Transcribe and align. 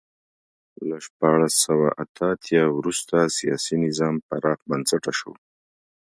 له 0.87 0.97
شپاړس 1.05 1.53
سوه 1.65 1.87
اته 2.03 2.23
اتیا 2.33 2.63
وروسته 2.77 3.15
سیاسي 3.37 3.75
نظام 3.85 4.15
پراخ 4.27 4.59
بنسټه 4.69 5.11
شو. 5.19 5.33